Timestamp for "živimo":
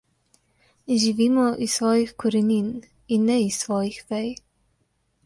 1.01-1.43